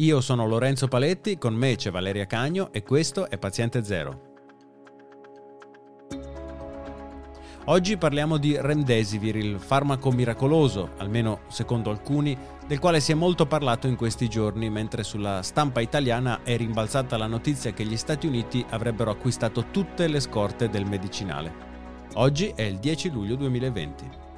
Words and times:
Io 0.00 0.22
sono 0.22 0.46
Lorenzo 0.46 0.88
Paletti, 0.88 1.36
con 1.36 1.52
me 1.52 1.76
c'è 1.76 1.90
Valeria 1.90 2.24
Cagno 2.24 2.72
e 2.72 2.82
questo 2.82 3.28
è 3.28 3.36
Paziente 3.36 3.84
Zero. 3.84 4.28
Oggi 7.66 7.98
parliamo 7.98 8.38
di 8.38 8.56
Remdesivir, 8.58 9.36
il 9.36 9.58
farmaco 9.58 10.10
miracoloso, 10.10 10.92
almeno 10.96 11.40
secondo 11.48 11.90
alcuni, 11.90 12.34
del 12.66 12.78
quale 12.78 13.00
si 13.00 13.12
è 13.12 13.14
molto 13.14 13.44
parlato 13.44 13.88
in 13.88 13.96
questi 13.96 14.26
giorni, 14.26 14.70
mentre 14.70 15.02
sulla 15.02 15.42
stampa 15.42 15.80
italiana 15.80 16.44
è 16.44 16.56
rimbalzata 16.56 17.18
la 17.18 17.26
notizia 17.26 17.74
che 17.74 17.84
gli 17.84 17.98
Stati 17.98 18.26
Uniti 18.26 18.64
avrebbero 18.70 19.10
acquistato 19.10 19.66
tutte 19.70 20.08
le 20.08 20.20
scorte 20.20 20.70
del 20.70 20.86
medicinale. 20.86 21.52
Oggi 22.14 22.50
è 22.56 22.62
il 22.62 22.78
10 22.78 23.10
luglio 23.10 23.36
2020. 23.36 24.29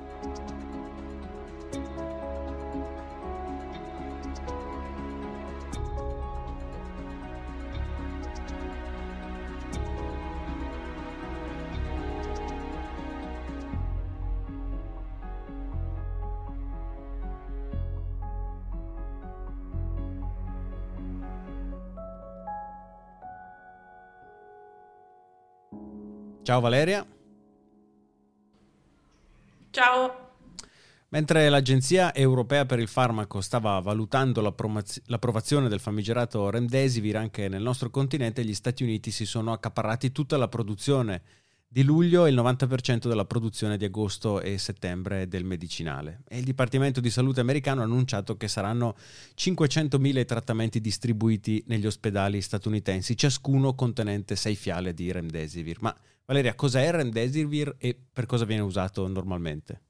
Ciao 26.43 26.59
Valeria. 26.59 27.07
Ciao. 29.71 30.31
Mentre 31.11 31.49
l'Agenzia 31.49 32.13
Europea 32.13 32.67
per 32.67 32.81
il 32.81 32.89
Farmaco 32.89 33.41
stava 33.41 33.79
valutando 33.79 34.41
l'approvazione 34.41 35.69
del 35.69 35.79
famigerato 35.79 36.51
Remdesivir 36.51 37.17
anche 37.17 37.49
nel 37.49 37.63
nostro 37.63 37.91
continente, 37.91 38.45
gli 38.45 38.55
Stati 38.55 38.83
Uniti 38.83 39.13
si 39.13 39.25
sono 39.25 39.53
accaparrati 39.53 40.11
tutta 40.11 40.37
la 40.37 40.49
produzione 40.49 41.23
di 41.69 41.85
luglio 41.85 42.27
e 42.27 42.31
il 42.31 42.37
90% 42.37 43.07
della 43.09 43.25
produzione 43.25 43.77
di 43.77 43.85
agosto 43.85 44.41
e 44.41 44.59
settembre 44.59 45.29
del 45.29 45.45
medicinale. 45.45 46.23
E 46.29 46.39
il 46.39 46.45
Dipartimento 46.45 47.01
di 47.01 47.09
Salute 47.09 47.41
americano 47.41 47.83
ha 47.83 47.85
annunciato 47.85 48.37
che 48.37 48.49
saranno 48.49 48.97
500.000 49.37 50.19
i 50.19 50.25
trattamenti 50.25 50.81
distribuiti 50.81 51.63
negli 51.69 51.87
ospedali 51.87 52.43
statunitensi, 52.43 53.17
ciascuno 53.17 53.75
contenente 53.75 54.35
6 54.35 54.55
fiale 54.57 54.93
di 54.93 55.13
Remdesivir. 55.13 55.79
Ma 55.81 55.97
Valeria, 56.25 56.55
cos'è 56.55 56.87
il 56.87 56.93
Remdesivir 56.93 57.77
e 57.79 57.99
per 58.13 58.27
cosa 58.27 58.45
viene 58.45 58.63
usato 58.63 59.07
normalmente? 59.07 59.81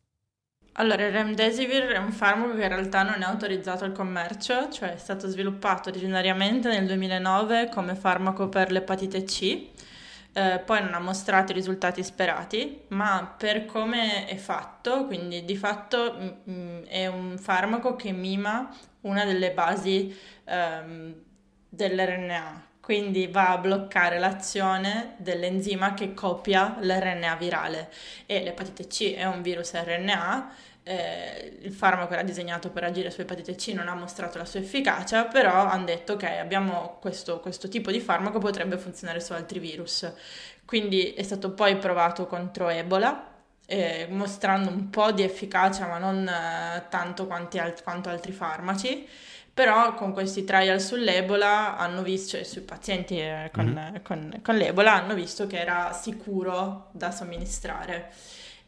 Allora, 0.77 1.05
il 1.05 1.13
Remdesivir 1.13 1.85
è 1.89 1.99
un 1.99 2.13
farmaco 2.13 2.55
che 2.55 2.63
in 2.63 2.69
realtà 2.69 3.03
non 3.03 3.21
è 3.21 3.25
autorizzato 3.25 3.85
al 3.85 3.93
commercio, 3.93 4.71
cioè 4.71 4.95
è 4.95 4.99
stato 4.99 5.29
sviluppato 5.29 5.91
originariamente 5.91 6.69
nel 6.69 6.87
2009 6.87 7.69
come 7.69 7.95
farmaco 7.95 8.49
per 8.49 8.73
l'epatite 8.73 9.25
C, 9.25 9.69
eh, 10.33 10.63
poi 10.65 10.83
non 10.83 10.95
ha 10.95 10.99
mostrato 10.99 11.53
i 11.53 11.55
risultati 11.55 12.03
sperati, 12.03 12.85
ma 12.89 13.35
per 13.37 13.67
come 13.67 14.25
è 14.27 14.37
fatto, 14.37 15.05
quindi 15.05 15.45
di 15.45 15.57
fatto 15.57 16.15
mh, 16.15 16.51
mm, 16.51 16.55
mm, 16.55 16.83
è 16.85 17.07
un 17.07 17.37
farmaco 17.37 17.95
che 17.95 18.13
mima 18.13 18.75
una 19.03 19.27
delle 19.27 19.53
basi 19.53 20.17
ehm, 20.45 21.15
dell'RNA, 21.69 22.67
quindi 22.83 23.29
va 23.29 23.51
a 23.51 23.59
bloccare 23.59 24.19
l'azione 24.19 25.15
dell'enzima 25.19 25.95
che 25.95 26.15
copia 26.15 26.79
l'RNA 26.81 27.37
virale 27.37 27.93
e 28.27 28.43
l'epatite 28.43 28.89
C 28.89 29.15
è 29.15 29.25
un 29.25 29.41
virus 29.41 29.73
RNA. 29.73 30.53
Eh, 30.83 31.59
il 31.63 31.73
farmaco 31.73 32.13
era 32.13 32.25
disegnato 32.25 32.71
per 32.71 32.83
agire 32.83 33.13
su 33.13 33.21
epatite 33.21 33.55
C, 33.55 33.69
non 33.69 33.87
ha 33.87 33.95
mostrato 33.95 34.37
la 34.39 34.45
sua 34.45 34.59
efficacia, 34.59 35.27
però 35.27 35.53
hanno 35.69 35.85
detto 35.85 36.15
ok, 36.15 36.25
abbiamo 36.25 36.99
questo, 37.01 37.39
questo 37.39 37.69
tipo 37.69 37.93
di 37.93 38.01
farmaco, 38.01 38.41
potrebbe 38.41 38.77
funzionare 38.77 39.21
su 39.21 39.33
altri 39.33 39.61
virus. 39.61 40.13
Quindi 40.65 41.13
è 41.13 41.23
stato 41.23 41.53
poi 41.53 41.77
provato 41.77 42.27
contro 42.27 42.69
Ebola, 42.69 43.29
eh, 43.65 44.09
mostrando 44.11 44.71
un 44.71 44.91
po' 44.91 45.13
di 45.13 45.23
efficacia, 45.23 45.87
ma 45.87 45.99
non 45.99 46.27
eh, 46.27 46.87
tanto 46.89 47.29
al- 47.31 47.81
quanto 47.85 48.09
altri 48.09 48.33
farmaci 48.33 49.09
però 49.55 49.95
con 49.95 50.13
questi 50.13 50.45
trial 50.45 50.81
sull'Ebola 50.81 51.77
hanno 51.77 52.03
visto, 52.03 52.37
cioè 52.37 52.45
sui 52.45 52.63
pazienti 52.63 53.19
eh, 53.19 53.51
con, 53.53 53.67
mm-hmm. 53.67 54.03
con, 54.03 54.41
con, 54.43 54.57
l'Ebola 54.57 54.95
hanno 54.95 55.15
visto 55.15 55.47
che 55.47 55.59
era 55.59 55.93
sicuro 55.93 56.89
da 56.93 57.11
somministrare. 57.11 58.11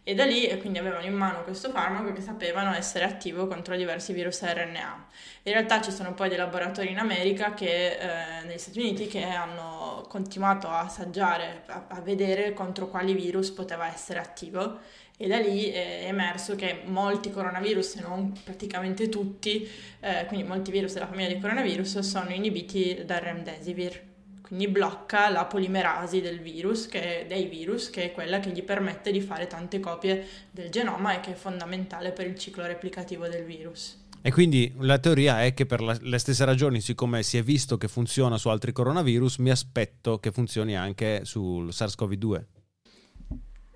E 0.06 0.14
da 0.14 0.26
lì 0.26 0.46
quindi 0.60 0.78
avevano 0.78 1.06
in 1.06 1.14
mano 1.14 1.44
questo 1.44 1.70
farmaco 1.70 2.12
che 2.12 2.20
sapevano 2.20 2.74
essere 2.74 3.06
attivo 3.06 3.46
contro 3.46 3.74
diversi 3.74 4.12
virus 4.12 4.42
RNA. 4.42 5.06
In 5.44 5.52
realtà 5.52 5.80
ci 5.80 5.90
sono 5.90 6.12
poi 6.12 6.28
dei 6.28 6.36
laboratori 6.36 6.90
in 6.90 6.98
America 6.98 7.54
che, 7.54 7.96
eh, 7.96 8.44
negli 8.44 8.58
Stati 8.58 8.80
Uniti 8.80 9.06
che 9.06 9.24
hanno 9.24 10.04
continuato 10.06 10.68
a 10.68 10.80
assaggiare, 10.80 11.62
a, 11.68 11.86
a 11.88 12.00
vedere 12.02 12.52
contro 12.52 12.88
quali 12.88 13.14
virus 13.14 13.50
poteva 13.50 13.90
essere 13.90 14.18
attivo 14.18 14.80
e 15.16 15.28
da 15.28 15.38
lì 15.38 15.66
è 15.66 16.06
emerso 16.06 16.56
che 16.56 16.82
molti 16.86 17.30
coronavirus, 17.30 17.88
se 17.88 18.00
non 18.00 18.32
praticamente 18.42 19.08
tutti, 19.08 19.68
eh, 20.00 20.24
quindi 20.26 20.46
molti 20.46 20.72
virus 20.72 20.94
della 20.94 21.06
famiglia 21.06 21.28
di 21.28 21.40
coronavirus, 21.40 22.00
sono 22.00 22.30
inibiti 22.30 23.02
dal 23.04 23.20
remdesivir. 23.20 24.12
Quindi 24.42 24.68
blocca 24.68 25.30
la 25.30 25.46
polimerasi 25.46 26.20
del 26.20 26.40
virus, 26.40 26.86
che, 26.86 27.24
dei 27.28 27.46
virus, 27.46 27.90
che 27.90 28.04
è 28.04 28.12
quella 28.12 28.40
che 28.40 28.50
gli 28.50 28.62
permette 28.62 29.10
di 29.10 29.20
fare 29.20 29.46
tante 29.46 29.80
copie 29.80 30.26
del 30.50 30.68
genoma 30.68 31.14
e 31.14 31.20
che 31.20 31.32
è 31.32 31.34
fondamentale 31.34 32.12
per 32.12 32.26
il 32.26 32.38
ciclo 32.38 32.66
replicativo 32.66 33.26
del 33.26 33.44
virus. 33.44 34.02
E 34.20 34.32
quindi 34.32 34.72
la 34.78 34.98
teoria 34.98 35.44
è 35.44 35.54
che 35.54 35.64
per 35.64 35.80
la, 35.80 35.96
le 36.00 36.18
stesse 36.18 36.44
ragioni, 36.44 36.80
siccome 36.80 37.22
si 37.22 37.38
è 37.38 37.42
visto 37.42 37.78
che 37.78 37.88
funziona 37.88 38.36
su 38.36 38.48
altri 38.48 38.72
coronavirus, 38.72 39.38
mi 39.38 39.50
aspetto 39.50 40.18
che 40.18 40.32
funzioni 40.32 40.76
anche 40.76 41.20
sul 41.24 41.68
SARS-CoV-2. 41.68 42.42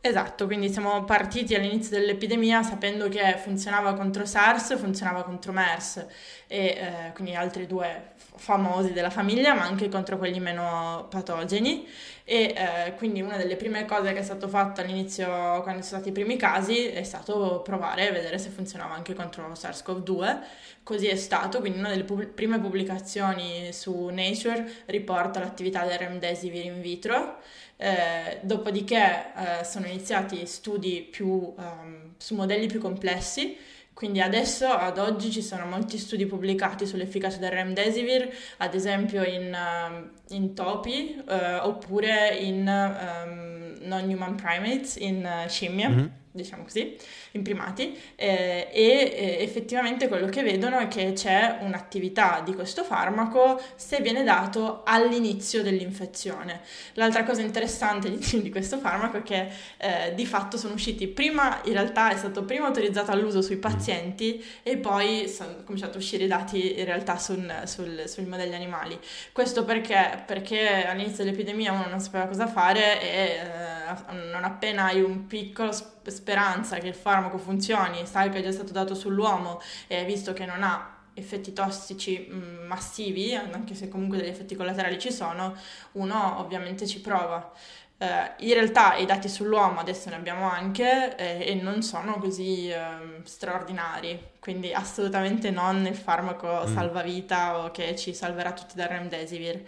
Esatto, 0.00 0.46
quindi 0.46 0.70
siamo 0.70 1.04
partiti 1.04 1.54
all'inizio 1.56 1.98
dell'epidemia 1.98 2.62
sapendo 2.62 3.08
che 3.08 3.36
funzionava 3.38 3.94
contro 3.94 4.24
SARS, 4.24 4.78
funzionava 4.78 5.24
contro 5.24 5.52
MERS 5.52 6.06
e 6.46 6.66
eh, 7.08 7.12
quindi 7.14 7.34
altri 7.34 7.66
due 7.66 8.12
famosi 8.36 8.92
della 8.92 9.10
famiglia, 9.10 9.54
ma 9.54 9.62
anche 9.64 9.88
contro 9.88 10.16
quelli 10.16 10.38
meno 10.38 11.08
patogeni. 11.10 11.86
E 12.24 12.54
eh, 12.56 12.94
quindi 12.94 13.20
una 13.22 13.36
delle 13.36 13.56
prime 13.56 13.84
cose 13.86 14.12
che 14.12 14.20
è 14.20 14.22
stato 14.22 14.48
fatto 14.48 14.80
all'inizio, 14.80 15.26
quando 15.62 15.82
sono 15.82 16.00
stati 16.00 16.10
i 16.10 16.12
primi 16.12 16.36
casi, 16.36 16.86
è 16.86 17.02
stato 17.02 17.60
provare 17.64 18.08
a 18.08 18.12
vedere 18.12 18.38
se 18.38 18.50
funzionava 18.50 18.94
anche 18.94 19.14
contro 19.14 19.50
SARS-CoV-2. 19.52 20.38
Così 20.84 21.06
è 21.08 21.16
stato, 21.16 21.58
quindi 21.60 21.78
una 21.78 21.88
delle 21.88 22.04
pub- 22.04 22.26
prime 22.26 22.58
pubblicazioni 22.60 23.72
su 23.72 24.06
Nature 24.06 24.84
riporta 24.86 25.40
l'attività 25.40 25.84
del 25.84 25.98
remdesivir 25.98 26.64
in 26.64 26.80
vitro. 26.80 27.38
Eh, 27.80 28.40
dopodiché 28.42 29.32
eh, 29.60 29.64
sono 29.88 29.92
iniziati 29.92 30.46
studi 30.46 31.08
più, 31.10 31.54
um, 31.56 32.12
su 32.18 32.34
modelli 32.34 32.66
più 32.66 32.80
complessi, 32.80 33.56
quindi 33.94 34.20
adesso, 34.20 34.66
ad 34.68 34.98
oggi, 34.98 35.30
ci 35.32 35.42
sono 35.42 35.66
molti 35.66 35.98
studi 35.98 36.24
pubblicati 36.26 36.86
sull'efficacia 36.86 37.38
del 37.38 37.50
remdesivir, 37.50 38.28
ad 38.58 38.74
esempio 38.74 39.24
in, 39.24 39.52
uh, 39.52 40.34
in 40.34 40.54
topi 40.54 41.20
uh, 41.26 41.66
oppure 41.66 42.36
in 42.36 42.58
um, 42.68 43.76
non-human 43.88 44.36
primates, 44.36 44.96
in 44.96 45.26
uh, 45.26 45.48
scimmie. 45.48 45.88
Mm-hmm 45.88 46.06
diciamo 46.30 46.64
così, 46.64 46.96
in 47.32 47.42
primati, 47.42 47.98
eh, 48.14 48.68
e 48.72 49.36
effettivamente 49.40 50.08
quello 50.08 50.26
che 50.26 50.42
vedono 50.42 50.78
è 50.78 50.88
che 50.88 51.12
c'è 51.12 51.58
un'attività 51.60 52.42
di 52.44 52.54
questo 52.54 52.84
farmaco 52.84 53.60
se 53.76 54.00
viene 54.00 54.24
dato 54.24 54.82
all'inizio 54.84 55.62
dell'infezione. 55.62 56.60
L'altra 56.94 57.24
cosa 57.24 57.42
interessante 57.42 58.10
di, 58.10 58.18
di 58.42 58.50
questo 58.50 58.78
farmaco 58.78 59.18
è 59.18 59.22
che 59.22 59.48
eh, 59.78 60.14
di 60.14 60.26
fatto 60.26 60.56
sono 60.56 60.74
usciti 60.74 61.06
prima, 61.08 61.60
in 61.64 61.72
realtà 61.72 62.10
è 62.10 62.16
stato 62.16 62.44
prima 62.44 62.66
autorizzato 62.66 63.10
all'uso 63.10 63.42
sui 63.42 63.56
pazienti 63.56 64.44
e 64.62 64.76
poi 64.76 65.28
sono 65.28 65.62
cominciati 65.64 65.96
a 65.96 65.98
uscire 65.98 66.24
i 66.24 66.28
dati 66.28 66.78
in 66.78 66.84
realtà 66.84 67.18
sul, 67.18 67.62
sul, 67.64 68.04
sui 68.06 68.26
modelli 68.26 68.54
animali. 68.54 68.98
Questo 69.32 69.64
perché? 69.64 70.22
Perché 70.26 70.86
all'inizio 70.86 71.24
dell'epidemia 71.24 71.72
uno 71.72 71.86
non 71.88 72.00
sapeva 72.00 72.26
cosa 72.26 72.46
fare 72.46 73.00
e 73.00 73.38
eh, 73.38 74.14
non 74.30 74.44
appena 74.44 74.84
hai 74.84 75.00
un 75.00 75.26
piccolo 75.26 75.72
speranza 76.10 76.78
che 76.78 76.88
il 76.88 76.94
farmaco 76.94 77.38
funzioni, 77.38 78.06
sai 78.06 78.30
che 78.30 78.38
è 78.38 78.42
già 78.42 78.52
stato 78.52 78.72
dato 78.72 78.94
sull'uomo 78.94 79.60
e 79.86 80.04
visto 80.04 80.32
che 80.32 80.46
non 80.46 80.62
ha 80.62 80.96
effetti 81.14 81.52
tossici 81.52 82.28
mm, 82.30 82.66
massivi, 82.66 83.34
anche 83.34 83.74
se 83.74 83.88
comunque 83.88 84.18
degli 84.18 84.28
effetti 84.28 84.54
collaterali 84.54 84.98
ci 84.98 85.12
sono, 85.12 85.54
uno 85.92 86.38
ovviamente 86.40 86.86
ci 86.86 87.00
prova. 87.00 87.52
Uh, 87.98 88.04
in 88.44 88.54
realtà 88.54 88.94
i 88.94 89.06
dati 89.06 89.28
sull'uomo 89.28 89.80
adesso 89.80 90.08
ne 90.08 90.14
abbiamo 90.14 90.48
anche 90.48 91.16
eh, 91.16 91.50
e 91.50 91.54
non 91.56 91.82
sono 91.82 92.20
così 92.20 92.70
uh, 92.70 93.24
straordinari 93.24 94.36
quindi 94.48 94.72
assolutamente 94.72 95.50
non 95.50 95.84
il 95.84 95.94
farmaco 95.94 96.64
mm. 96.64 96.74
salvavita 96.74 97.58
o 97.58 97.70
che 97.70 97.94
ci 97.96 98.14
salverà 98.14 98.52
tutti 98.52 98.76
dal 98.76 98.88
remdesivir. 98.88 99.62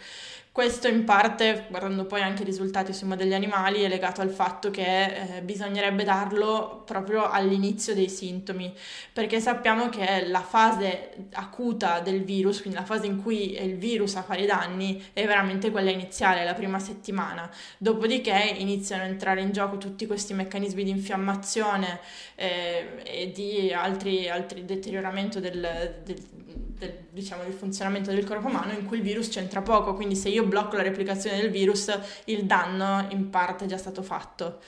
Questo 0.52 0.88
in 0.88 1.04
parte, 1.04 1.66
guardando 1.70 2.06
poi 2.06 2.22
anche 2.22 2.42
i 2.42 2.44
risultati 2.44 2.92
sui 2.92 3.06
modelli 3.06 3.34
animali, 3.34 3.82
è 3.82 3.88
legato 3.88 4.20
al 4.20 4.30
fatto 4.30 4.68
che 4.72 5.36
eh, 5.36 5.42
bisognerebbe 5.42 6.02
darlo 6.02 6.82
proprio 6.84 7.30
all'inizio 7.30 7.94
dei 7.94 8.08
sintomi, 8.08 8.74
perché 9.12 9.38
sappiamo 9.38 9.88
che 9.90 10.26
la 10.26 10.40
fase 10.40 11.28
acuta 11.34 12.00
del 12.00 12.24
virus, 12.24 12.62
quindi 12.62 12.80
la 12.80 12.84
fase 12.84 13.06
in 13.06 13.22
cui 13.22 13.62
il 13.62 13.76
virus 13.76 14.16
a 14.16 14.22
fare 14.22 14.42
i 14.42 14.46
danni, 14.46 15.00
è 15.12 15.24
veramente 15.24 15.70
quella 15.70 15.90
iniziale, 15.90 16.44
la 16.44 16.54
prima 16.54 16.80
settimana. 16.80 17.48
Dopodiché 17.78 18.56
iniziano 18.58 19.04
a 19.04 19.06
entrare 19.06 19.42
in 19.42 19.52
gioco 19.52 19.78
tutti 19.78 20.04
questi 20.04 20.34
meccanismi 20.34 20.82
di 20.82 20.90
infiammazione 20.90 22.00
eh, 22.34 23.00
e 23.04 23.30
di 23.30 23.72
altri, 23.72 24.28
altri 24.28 24.64
deterioramento 24.64 25.38
del, 25.38 26.00
del 26.02 26.40
del, 26.80 27.06
diciamo, 27.10 27.44
del 27.44 27.52
funzionamento 27.52 28.10
del 28.10 28.24
corpo 28.24 28.48
umano 28.48 28.72
in 28.72 28.86
cui 28.86 28.96
il 28.96 29.02
virus 29.02 29.28
c'entra 29.28 29.60
poco, 29.60 29.94
quindi 29.94 30.16
se 30.16 30.30
io 30.30 30.44
blocco 30.44 30.76
la 30.76 30.82
replicazione 30.82 31.40
del 31.40 31.50
virus 31.50 31.96
il 32.24 32.44
danno 32.44 33.06
in 33.10 33.30
parte 33.30 33.66
è 33.66 33.68
già 33.68 33.76
stato 33.76 34.02
fatto 34.02 34.60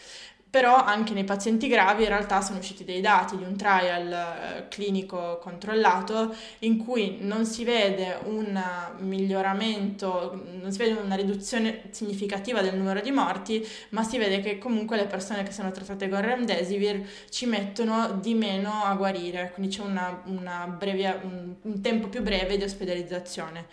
però 0.53 0.85
anche 0.85 1.15
nei 1.15 1.25
pazienti 1.25 1.67
gravi 1.67 2.03
in 2.03 2.11
realtà 2.11 2.43
sono 2.43 2.59
usciti 2.59 2.85
dei 2.85 3.01
dati 3.01 3.39
di 3.39 3.43
un 3.43 3.57
trial 3.57 4.13
eh, 4.13 4.69
clinico 4.69 5.39
controllato 5.41 6.35
in 6.59 6.77
cui 6.77 7.17
non 7.21 7.47
si 7.47 7.65
vede 7.65 8.19
un 8.25 8.63
miglioramento, 8.99 10.45
non 10.61 10.71
si 10.71 10.77
vede 10.77 11.01
una 11.01 11.15
riduzione 11.15 11.85
significativa 11.93 12.61
del 12.61 12.77
numero 12.77 13.01
di 13.01 13.11
morti, 13.11 13.67
ma 13.91 14.03
si 14.03 14.19
vede 14.19 14.41
che 14.41 14.59
comunque 14.59 14.99
le 14.99 15.07
persone 15.07 15.43
che 15.43 15.53
sono 15.53 15.71
trattate 15.71 16.11
con 16.11 16.21
remdesivir 16.21 17.03
ci 17.31 17.47
mettono 17.47 18.19
di 18.21 18.35
meno 18.35 18.85
a 18.85 18.95
guarire, 18.95 19.53
quindi 19.55 19.75
c'è 19.75 19.81
una, 19.81 20.21
una 20.27 20.67
breve, 20.67 21.19
un, 21.23 21.55
un 21.63 21.81
tempo 21.81 22.09
più 22.09 22.21
breve 22.21 22.59
di 22.59 22.65
ospedalizzazione 22.65 23.69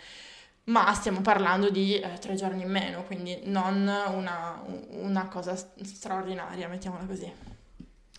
ma 0.70 0.94
stiamo 0.94 1.20
parlando 1.20 1.68
di 1.68 1.98
eh, 1.98 2.18
tre 2.20 2.36
giorni 2.36 2.62
in 2.62 2.70
meno, 2.70 3.04
quindi 3.04 3.40
non 3.44 3.88
una, 4.14 4.62
una 4.90 5.28
cosa 5.28 5.54
straordinaria, 5.56 6.68
mettiamola 6.68 7.04
così. 7.04 7.30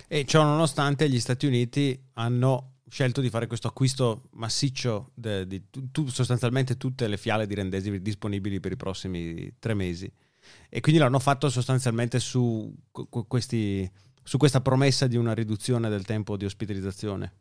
E 0.07 0.25
ciò 0.25 0.44
nonostante 0.44 1.09
gli 1.09 1.19
Stati 1.19 1.45
Uniti 1.45 1.98
hanno 2.13 2.80
scelto 2.89 3.21
di 3.21 3.30
fare 3.30 3.48
questo 3.48 3.69
acquisto 3.69 4.24
massiccio 4.31 5.12
di 5.13 5.63
sostanzialmente 6.07 6.75
tutte 6.75 7.07
le 7.07 7.15
fiale 7.15 7.48
di 7.48 7.56
rendesivir 7.56 8.01
disponibili 8.01 8.59
per 8.59 8.74
i 8.74 8.75
prossimi 8.75 9.56
tre 9.59 9.74
mesi 9.74 10.12
e 10.68 10.81
quindi 10.81 11.00
l'hanno 11.00 11.19
fatto 11.19 11.50
sostanzialmente 11.50 12.19
su, 12.19 12.74
questi, 13.27 13.89
su 14.21 14.38
questa 14.38 14.59
promessa 14.59 15.07
di 15.07 15.15
una 15.15 15.33
riduzione 15.33 15.88
del 15.88 16.03
tempo 16.03 16.36
di 16.36 16.44
ospitalizzazione. 16.44 17.33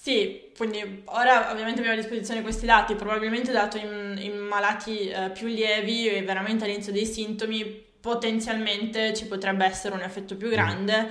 Sì, 0.00 0.52
quindi 0.56 1.02
ora 1.06 1.50
ovviamente 1.50 1.80
abbiamo 1.80 1.98
a 1.98 2.00
disposizione 2.00 2.40
questi 2.40 2.66
dati, 2.66 2.94
probabilmente 2.94 3.50
dato 3.50 3.78
in, 3.78 4.16
in 4.20 4.36
malati 4.38 5.08
eh, 5.08 5.30
più 5.30 5.48
lievi 5.48 6.08
e 6.08 6.22
veramente 6.22 6.64
all'inizio 6.64 6.92
dei 6.92 7.04
sintomi 7.04 7.64
potenzialmente 8.00 9.12
ci 9.12 9.26
potrebbe 9.26 9.64
essere 9.66 9.94
un 9.96 10.02
effetto 10.02 10.36
più 10.36 10.48
grande, 10.50 11.10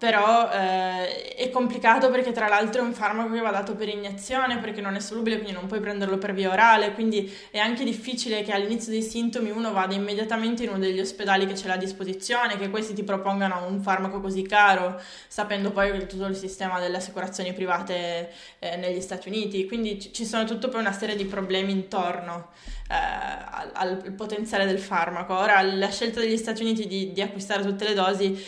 però 0.00 0.50
eh, 0.50 1.34
è 1.34 1.50
complicato 1.50 2.08
perché 2.10 2.32
tra 2.32 2.48
l'altro 2.48 2.80
è 2.80 2.84
un 2.86 2.94
farmaco 2.94 3.34
che 3.34 3.40
va 3.40 3.50
dato 3.50 3.74
per 3.74 3.86
iniezione 3.86 4.56
perché 4.56 4.80
non 4.80 4.94
è 4.94 4.98
solubile, 4.98 5.36
quindi 5.36 5.52
non 5.52 5.66
puoi 5.66 5.80
prenderlo 5.80 6.16
per 6.16 6.32
via 6.32 6.50
orale, 6.50 6.94
quindi 6.94 7.30
è 7.50 7.58
anche 7.58 7.84
difficile 7.84 8.42
che 8.42 8.50
all'inizio 8.50 8.90
dei 8.90 9.02
sintomi 9.02 9.50
uno 9.50 9.72
vada 9.72 9.92
immediatamente 9.92 10.62
in 10.62 10.70
uno 10.70 10.78
degli 10.78 11.00
ospedali 11.00 11.44
che 11.44 11.54
ce 11.54 11.66
l'ha 11.66 11.74
a 11.74 11.76
disposizione, 11.76 12.56
che 12.56 12.70
questi 12.70 12.94
ti 12.94 13.04
propongano 13.04 13.66
un 13.66 13.82
farmaco 13.82 14.22
così 14.22 14.40
caro, 14.40 14.98
sapendo 15.28 15.70
poi 15.70 16.06
tutto 16.06 16.24
il 16.24 16.36
sistema 16.36 16.80
delle 16.80 16.96
assicurazioni 16.96 17.52
private 17.52 18.32
eh, 18.58 18.76
negli 18.76 19.02
Stati 19.02 19.28
Uniti, 19.28 19.66
quindi 19.66 20.00
ci 20.00 20.24
sono 20.24 20.44
tutta 20.44 20.68
poi 20.68 20.80
una 20.80 20.92
serie 20.92 21.14
di 21.14 21.26
problemi 21.26 21.72
intorno 21.72 22.48
eh, 22.88 22.94
al, 22.94 23.70
al, 23.74 24.12
potenziale 24.16 24.64
del 24.64 24.78
farmaco. 24.78 25.36
Ora 25.36 25.60
la 25.60 25.90
scelta 25.90 26.20
degli 26.20 26.38
Stati 26.38 26.62
Uniti 26.62 26.86
di, 26.86 27.12
di 27.12 27.20
acquistare 27.20 27.62
tutte 27.62 27.84
le 27.84 27.92
dosi 27.92 28.42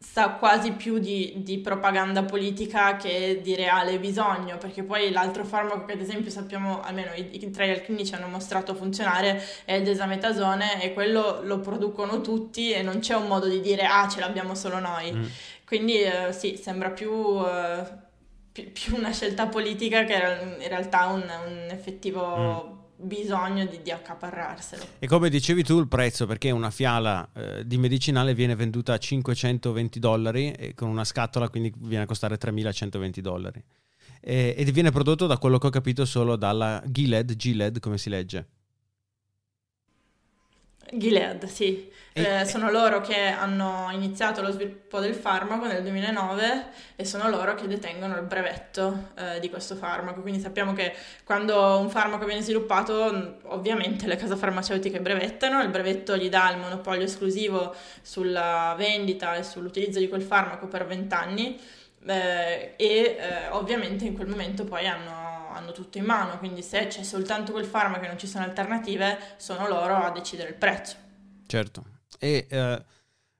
sa 0.00 0.30
quasi 0.30 0.72
più 0.72 0.98
di, 0.98 1.34
di, 1.38 1.58
propaganda 1.58 2.22
politica 2.22 2.96
che 2.96 3.40
di 3.42 3.56
reale 3.56 3.98
bisogno, 3.98 4.56
perché 4.56 4.84
poi 4.84 5.10
l'altro 5.10 5.44
farmaco 5.44 5.84
che 5.86 5.92
ad 5.92 6.00
esempio 6.00 6.30
sappiamo, 6.30 6.80
almeno 6.80 7.12
i, 7.14 7.30
i 7.32 7.50
trial 7.50 7.82
clinici 7.82 8.14
hanno 8.14 8.28
mostrato 8.28 8.74
funzionare, 8.74 9.42
è 9.64 9.74
il 9.74 9.82
desametasone 9.82 10.80
e 10.82 10.94
quello 10.94 11.40
lo 11.42 11.58
producono 11.58 12.20
tutti 12.20 12.70
e 12.70 12.82
non 12.82 13.00
c'è 13.00 13.16
un 13.16 13.26
modo 13.26 13.48
di 13.48 13.60
dire 13.60 13.86
ah 13.86 14.08
ce 14.08 14.20
l'abbiamo 14.20 14.54
solo 14.54 14.78
noi. 14.78 15.12
Mm. 15.12 15.24
Quindi 15.66 16.00
eh, 16.00 16.32
sì, 16.32 16.56
sembra 16.56 16.90
più, 16.90 17.10
eh, 17.44 17.82
più, 18.52 18.70
più, 18.70 18.96
una 18.96 19.10
scelta 19.10 19.48
politica 19.48 20.04
che 20.04 20.14
in 20.14 20.68
realtà 20.68 21.06
un, 21.06 21.22
un 21.22 21.68
effettivo... 21.70 22.72
Mm 22.74 22.77
bisogno 22.98 23.66
di, 23.66 23.80
di, 23.82 23.90
accaparrarselo. 23.90 24.84
E 24.98 25.06
come 25.06 25.30
dicevi 25.30 25.62
tu, 25.62 25.78
il 25.78 25.88
prezzo, 25.88 26.26
perché 26.26 26.50
una 26.50 26.70
fiala 26.70 27.28
eh, 27.32 27.66
di 27.66 27.78
medicinale 27.78 28.34
viene 28.34 28.54
venduta 28.54 28.94
a 28.94 28.98
520 28.98 29.98
dollari 29.98 30.52
e 30.52 30.74
con 30.74 30.88
una 30.88 31.04
scatola 31.04 31.48
quindi 31.48 31.72
viene 31.76 32.04
a 32.04 32.06
costare 32.06 32.36
3120 32.36 33.20
dollari. 33.20 33.64
E, 34.20 34.54
ed 34.56 34.70
viene 34.70 34.90
prodotto, 34.90 35.26
da 35.26 35.38
quello 35.38 35.58
che 35.58 35.68
ho 35.68 35.70
capito, 35.70 36.04
solo 36.04 36.36
dalla 36.36 36.82
Gilead, 36.86 37.34
Gilead 37.36 37.78
come 37.78 37.98
si 37.98 38.08
legge? 38.08 38.48
Gilead, 40.92 41.44
sì. 41.46 41.90
Eh, 42.12 42.44
sono 42.46 42.68
loro 42.70 43.00
che 43.00 43.28
hanno 43.28 43.88
iniziato 43.92 44.42
lo 44.42 44.50
sviluppo 44.50 44.98
del 44.98 45.14
farmaco 45.14 45.66
nel 45.66 45.82
2009 45.82 46.66
e 46.96 47.04
sono 47.04 47.28
loro 47.28 47.54
che 47.54 47.68
detengono 47.68 48.16
il 48.16 48.22
brevetto 48.22 49.10
eh, 49.16 49.38
di 49.38 49.48
questo 49.48 49.76
farmaco. 49.76 50.20
Quindi 50.20 50.40
sappiamo 50.40 50.72
che 50.72 50.94
quando 51.22 51.78
un 51.78 51.88
farmaco 51.90 52.24
viene 52.24 52.42
sviluppato, 52.42 53.38
ovviamente 53.44 54.06
le 54.08 54.16
case 54.16 54.34
farmaceutiche 54.34 55.00
brevettano, 55.00 55.62
il 55.62 55.68
brevetto 55.68 56.16
gli 56.16 56.28
dà 56.28 56.50
il 56.50 56.58
monopolio 56.58 57.04
esclusivo 57.04 57.72
sulla 58.02 58.74
vendita 58.76 59.36
e 59.36 59.44
sull'utilizzo 59.44 60.00
di 60.00 60.08
quel 60.08 60.22
farmaco 60.22 60.66
per 60.66 60.86
20 60.86 61.14
anni 61.14 61.60
eh, 62.06 62.74
e 62.76 63.16
eh, 63.18 63.48
ovviamente 63.50 64.04
in 64.04 64.14
quel 64.14 64.28
momento 64.28 64.64
poi 64.64 64.86
hanno 64.86 65.27
hanno 65.58 65.72
tutto 65.72 65.98
in 65.98 66.04
mano, 66.04 66.38
quindi 66.38 66.62
se 66.62 66.86
c'è 66.86 67.02
soltanto 67.02 67.52
quel 67.52 67.66
farmaco 67.66 68.04
e 68.04 68.08
non 68.08 68.18
ci 68.18 68.26
sono 68.26 68.44
alternative, 68.44 69.18
sono 69.36 69.68
loro 69.68 69.96
a 69.96 70.10
decidere 70.10 70.50
il 70.50 70.54
prezzo. 70.54 70.96
Certo. 71.46 71.84
E 72.18 72.46
eh, 72.48 72.84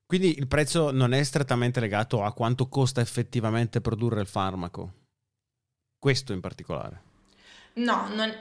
quindi 0.07 0.39
il 0.39 0.47
prezzo 0.47 0.91
non 0.91 1.13
è 1.13 1.23
strettamente 1.23 1.81
legato 1.81 2.23
a 2.23 2.33
quanto 2.33 2.69
costa 2.69 3.01
effettivamente 3.01 3.81
produrre 3.81 4.21
il 4.21 4.27
farmaco. 4.27 4.93
Questo 5.99 6.33
in 6.33 6.41
particolare. 6.41 7.03
No, 7.75 8.09
non, 8.15 8.35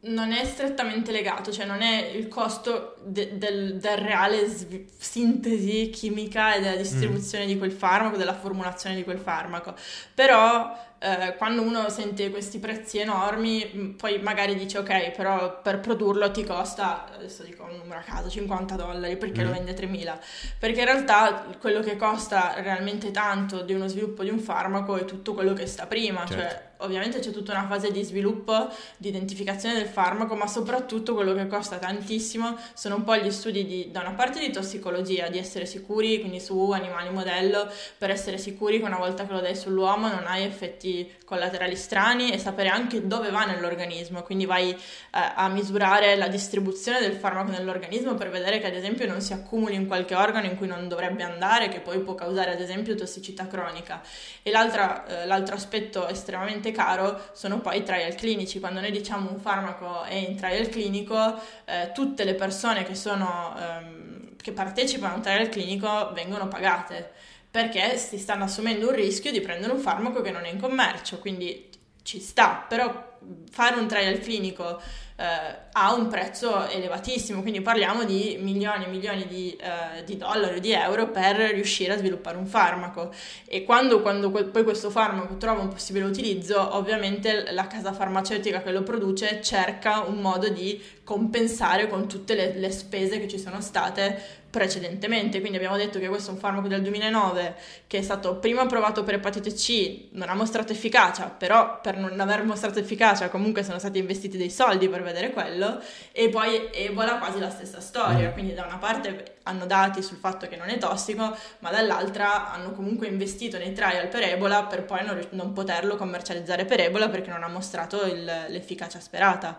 non 0.00 0.30
è 0.30 0.44
strettamente 0.44 1.10
legato, 1.10 1.50
cioè 1.50 1.64
non 1.64 1.80
è 1.80 2.04
il 2.14 2.28
costo 2.28 2.96
de, 3.02 3.38
del, 3.38 3.76
del, 3.78 3.96
reale 3.96 4.46
sv- 4.46 4.84
sintesi 4.96 5.90
chimica 5.90 6.54
e 6.54 6.60
della 6.60 6.76
distribuzione 6.76 7.44
mm. 7.44 7.48
di 7.48 7.58
quel 7.58 7.72
farmaco, 7.72 8.16
della 8.16 8.34
formulazione 8.34 8.94
di 8.94 9.02
quel 9.02 9.18
farmaco. 9.18 9.74
Però 10.14 10.78
eh, 10.98 11.34
quando 11.36 11.62
uno 11.62 11.88
sente 11.88 12.30
questi 12.30 12.58
prezzi 12.58 12.98
enormi, 12.98 13.94
poi 13.98 14.20
magari 14.20 14.54
dice 14.54 14.78
ok, 14.78 15.10
però 15.10 15.60
per 15.60 15.80
produrlo 15.80 16.30
ti 16.30 16.44
costa, 16.44 17.12
adesso 17.12 17.42
dico 17.42 17.64
un 17.64 17.76
numero 17.76 17.98
a 17.98 18.02
caso, 18.02 18.28
50 18.28 18.76
dollari 18.76 19.16
perché 19.16 19.42
mm. 19.42 19.46
lo 19.46 19.50
vende 19.50 19.74
3.000, 19.74 20.18
perché 20.58 20.80
in 20.80 20.86
realtà 20.86 21.46
quello 21.58 21.80
che 21.80 21.96
costa 21.96 22.54
realmente 22.60 23.10
tanto 23.10 23.62
di 23.62 23.72
uno 23.72 23.88
sviluppo 23.88 24.22
di 24.22 24.30
un 24.30 24.38
farmaco 24.38 24.96
è 24.96 25.04
tutto 25.04 25.34
quello 25.34 25.52
che 25.52 25.66
sta 25.66 25.86
prima, 25.86 26.24
certo. 26.26 26.34
cioè 26.34 26.64
ovviamente 26.78 27.18
c'è 27.20 27.30
tutta 27.30 27.52
una 27.52 27.66
fase 27.66 27.90
di 27.90 28.02
sviluppo, 28.02 28.68
di 28.96 29.08
identificazione 29.08 29.74
del 29.74 29.86
farmaco, 29.86 30.34
ma 30.34 30.46
soprattutto 30.46 31.14
quello 31.14 31.34
che 31.34 31.46
costa 31.46 31.78
tantissimo 31.78 32.56
sono 32.74 32.96
un 32.96 33.04
po' 33.04 33.16
gli 33.16 33.30
studi 33.30 33.64
di, 33.64 33.90
da 33.90 34.00
una 34.00 34.12
parte 34.12 34.40
di 34.40 34.50
tossicologia, 34.50 35.28
di 35.28 35.38
essere 35.38 35.66
sicuri, 35.66 36.20
quindi 36.20 36.40
su 36.40 36.70
animali 36.70 37.10
modello, 37.10 37.70
per 37.98 38.10
essere 38.10 38.38
sicuri 38.38 38.78
che 38.78 38.84
una 38.84 38.98
volta 38.98 39.26
che 39.26 39.32
lo 39.32 39.40
dai 39.40 39.56
sull'uomo 39.56 40.08
non 40.08 40.26
hai 40.26 40.44
effetti 40.44 41.10
collaterali 41.24 41.76
strani 41.76 42.30
e 42.30 42.38
sapere 42.38 42.68
anche 42.68 43.06
dove 43.06 43.30
va 43.30 43.44
nell'organismo, 43.44 44.22
quindi 44.22 44.46
vai 44.46 44.70
eh, 44.70 44.78
a 45.10 45.48
misurare 45.48 46.16
la 46.16 46.28
distribuzione 46.28 47.00
del 47.00 47.14
farmaco 47.14 47.50
nell'organismo 47.50 48.14
per 48.14 48.30
vedere 48.30 48.60
che 48.60 48.66
ad 48.66 48.74
esempio 48.74 49.06
non 49.06 49.20
si 49.20 49.32
accumuli 49.32 49.74
in 49.74 49.86
qualche 49.86 50.14
organo 50.14 50.46
in 50.46 50.56
cui 50.56 50.66
non 50.66 50.88
dovrebbe 50.88 51.22
andare, 51.22 51.68
che 51.68 51.80
poi 51.80 52.00
può 52.00 52.14
causare 52.14 52.52
ad 52.52 52.60
esempio 52.60 52.94
tossicità 52.94 53.46
cronica. 53.46 54.00
E 54.42 54.50
eh, 54.50 55.26
l'altro 55.26 55.54
aspetto 55.54 56.06
estremamente 56.08 56.65
estremamente 56.66 56.72
caro 56.72 57.20
sono 57.32 57.60
poi 57.60 57.78
i 57.78 57.82
trial 57.82 58.14
clinici. 58.14 58.60
Quando 58.60 58.80
noi 58.80 58.90
diciamo 58.90 59.30
un 59.30 59.38
farmaco 59.38 60.02
è 60.02 60.14
in 60.14 60.36
trial 60.36 60.68
clinico, 60.68 61.40
eh, 61.64 61.92
tutte 61.92 62.24
le 62.24 62.34
persone 62.34 62.84
che, 62.84 62.94
sono, 62.94 63.54
ehm, 63.58 64.36
che 64.36 64.52
partecipano 64.52 65.12
a 65.12 65.16
un 65.16 65.22
trial 65.22 65.48
clinico 65.48 66.12
vengono 66.12 66.48
pagate 66.48 67.12
perché 67.50 67.96
si 67.96 68.18
stanno 68.18 68.44
assumendo 68.44 68.88
un 68.88 68.94
rischio 68.94 69.30
di 69.30 69.40
prendere 69.40 69.72
un 69.72 69.78
farmaco 69.78 70.20
che 70.20 70.30
non 70.30 70.44
è 70.44 70.50
in 70.50 70.60
commercio, 70.60 71.18
quindi 71.18 71.70
ci 72.02 72.20
sta, 72.20 72.64
però 72.68 73.15
fare 73.50 73.76
un 73.76 73.86
trial 73.86 74.18
clinico 74.18 74.80
eh, 75.16 75.24
ha 75.72 75.94
un 75.94 76.08
prezzo 76.08 76.68
elevatissimo, 76.68 77.40
quindi 77.40 77.62
parliamo 77.62 78.04
di 78.04 78.36
milioni 78.40 78.84
e 78.84 78.88
milioni 78.88 79.26
di, 79.26 79.56
eh, 79.56 80.04
di 80.04 80.16
dollari 80.16 80.56
o 80.56 80.60
di 80.60 80.72
euro 80.72 81.10
per 81.10 81.36
riuscire 81.36 81.94
a 81.94 81.96
sviluppare 81.96 82.36
un 82.36 82.46
farmaco. 82.46 83.12
E 83.46 83.64
quando, 83.64 84.02
quando 84.02 84.30
poi 84.30 84.62
questo 84.62 84.90
farmaco 84.90 85.36
trova 85.36 85.62
un 85.62 85.68
possibile 85.68 86.04
utilizzo, 86.04 86.76
ovviamente 86.76 87.50
la 87.52 87.66
casa 87.66 87.92
farmaceutica 87.92 88.62
che 88.62 88.72
lo 88.72 88.82
produce 88.82 89.40
cerca 89.42 90.00
un 90.00 90.20
modo 90.20 90.48
di 90.48 90.82
compensare 91.02 91.88
con 91.88 92.08
tutte 92.08 92.34
le, 92.34 92.54
le 92.54 92.70
spese 92.70 93.18
che 93.18 93.28
ci 93.28 93.38
sono 93.38 93.60
state 93.60 94.44
precedentemente, 94.56 95.40
quindi 95.40 95.58
abbiamo 95.58 95.76
detto 95.76 95.98
che 95.98 96.08
questo 96.08 96.30
è 96.30 96.32
un 96.32 96.38
farmaco 96.38 96.66
del 96.66 96.80
2009 96.80 97.56
che 97.86 97.98
è 97.98 98.02
stato 98.02 98.36
prima 98.36 98.62
approvato 98.62 99.04
per 99.04 99.14
epatite 99.14 99.52
C, 99.52 100.08
non 100.12 100.30
ha 100.30 100.34
mostrato 100.34 100.72
efficacia, 100.72 101.26
però 101.26 101.78
per 101.82 101.98
non 101.98 102.18
aver 102.18 102.42
mostrato 102.42 102.78
efficacia 102.78 103.05
comunque 103.30 103.62
sono 103.62 103.78
stati 103.78 103.98
investiti 103.98 104.36
dei 104.36 104.50
soldi 104.50 104.88
per 104.88 105.02
vedere 105.02 105.30
quello 105.30 105.80
e 106.12 106.28
poi 106.28 106.68
Ebola 106.72 107.18
quasi 107.18 107.38
la 107.38 107.50
stessa 107.50 107.80
storia, 107.80 108.30
mm. 108.30 108.32
quindi 108.32 108.54
da 108.54 108.64
una 108.64 108.78
parte 108.78 109.36
hanno 109.44 109.66
dati 109.66 110.02
sul 110.02 110.16
fatto 110.16 110.46
che 110.48 110.56
non 110.56 110.68
è 110.68 110.78
tossico, 110.78 111.36
ma 111.60 111.70
dall'altra 111.70 112.52
hanno 112.52 112.72
comunque 112.72 113.06
investito 113.06 113.58
nei 113.58 113.72
trial 113.72 114.08
per 114.08 114.22
Ebola 114.22 114.64
per 114.64 114.84
poi 114.84 115.04
non, 115.04 115.20
non 115.30 115.52
poterlo 115.52 115.96
commercializzare 115.96 116.64
per 116.64 116.80
Ebola 116.80 117.08
perché 117.08 117.30
non 117.30 117.42
ha 117.42 117.48
mostrato 117.48 118.04
il, 118.04 118.24
l'efficacia 118.24 119.00
sperata. 119.00 119.58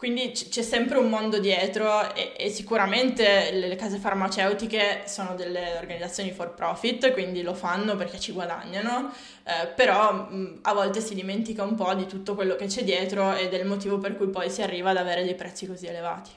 Quindi 0.00 0.32
c- 0.32 0.48
c'è 0.48 0.62
sempre 0.62 0.96
un 0.96 1.10
mondo 1.10 1.38
dietro 1.38 2.14
e, 2.14 2.32
e 2.34 2.48
sicuramente 2.48 3.50
le, 3.52 3.68
le, 3.68 3.76
case 3.76 3.98
farmaceutiche 3.98 5.02
sono 5.04 5.34
delle 5.34 5.76
organizzazioni 5.76 6.32
for 6.32 6.54
profit, 6.54 7.12
quindi 7.12 7.42
lo 7.42 7.52
fanno 7.52 7.96
perché 7.96 8.18
ci 8.18 8.32
guadagnano, 8.32 9.12
eh, 9.44 9.66
però 9.66 10.10
mh, 10.14 10.60
a 10.62 10.72
volte 10.72 11.02
si 11.02 11.14
dimentica 11.14 11.64
un 11.64 11.74
po' 11.74 11.92
di 11.92 12.06
tutto 12.06 12.34
quello 12.34 12.56
che 12.56 12.64
c'è 12.64 12.82
dietro 12.82 13.34
e 13.34 13.50
del 13.50 13.66
motivo 13.66 13.98
per 13.98 14.16
cui 14.16 14.28
poi 14.28 14.48
si 14.48 14.62
arriva 14.62 14.88
ad 14.88 14.96
avere 14.96 15.22
dei 15.22 15.34
prezzi 15.34 15.66
così 15.66 15.84
elevati. 15.84 16.30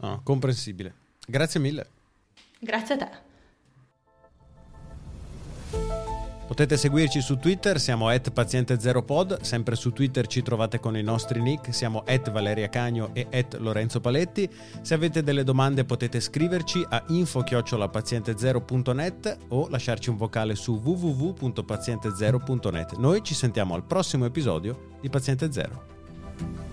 Ah, 0.00 0.20
comprensibile. 0.22 0.92
Grazie 1.26 1.60
mille. 1.60 1.86
Grazie 2.58 2.94
a 2.94 2.98
te. 2.98 3.29
Potete 6.60 6.76
seguirci 6.76 7.22
su 7.22 7.38
Twitter, 7.38 7.80
siamo 7.80 8.10
at 8.10 8.34
paziente0pod, 8.34 9.40
sempre 9.40 9.76
su 9.76 9.92
Twitter 9.92 10.26
ci 10.26 10.42
trovate 10.42 10.78
con 10.78 10.94
i 10.94 11.02
nostri 11.02 11.40
nick, 11.40 11.72
siamo 11.72 12.04
at 12.06 12.30
Valeria 12.30 12.68
Cagno 12.68 13.14
e 13.14 13.26
at 13.32 13.54
Lorenzo 13.54 13.98
Paletti. 13.98 14.46
Se 14.82 14.92
avete 14.92 15.22
delle 15.22 15.42
domande 15.42 15.86
potete 15.86 16.20
scriverci 16.20 16.84
a 16.86 17.02
info-paziente0.net 17.08 19.38
o 19.48 19.68
lasciarci 19.70 20.10
un 20.10 20.18
vocale 20.18 20.54
su 20.54 20.78
www.paziente0.net. 20.84 22.98
Noi 22.98 23.22
ci 23.22 23.32
sentiamo 23.32 23.74
al 23.74 23.84
prossimo 23.84 24.26
episodio 24.26 24.98
di 25.00 25.08
Paziente 25.08 25.50
Zero. 25.50 26.69